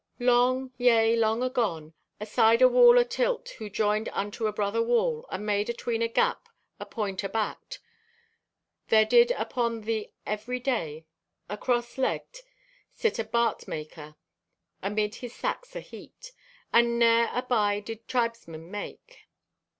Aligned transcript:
"Long, 0.17 0.71
yea, 0.79 1.15
long 1.15 1.43
agone, 1.43 1.93
aside 2.19 2.63
a 2.63 2.67
wall 2.67 2.97
atilt 2.97 3.49
who 3.59 3.69
joined 3.69 4.09
unto 4.13 4.47
a 4.47 4.51
brother 4.51 4.81
wall 4.81 5.27
and 5.29 5.45
made 5.45 5.69
atween 5.69 6.01
a 6.01 6.07
gap 6.07 6.49
apoint 6.79 7.23
abacked, 7.23 7.77
there 8.87 9.05
did 9.05 9.29
upon 9.33 9.81
the 9.81 10.11
every 10.25 10.59
day, 10.59 11.05
across 11.49 11.97
leged, 11.97 12.39
sit 12.91 13.19
a 13.19 13.23
bartmaker, 13.23 14.15
amid 14.81 15.13
his 15.13 15.35
sacks 15.35 15.75
aheaped. 15.75 16.31
And 16.73 16.97
ne'er 16.97 17.29
a 17.31 17.43
buy 17.43 17.79
did 17.79 18.07
tribesmen 18.07 18.71
make. 18.71 19.27